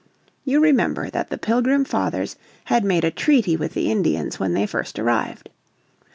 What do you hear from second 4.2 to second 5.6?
when they first arrived.